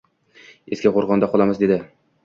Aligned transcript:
Eski 0.77 0.93
qo‘rg‘onda 0.97 1.31
qolamiz 1.37 1.65
dedi 1.65 1.83